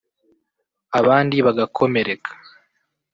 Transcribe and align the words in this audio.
abandi 0.99 1.35
bagakomereka 1.45 2.31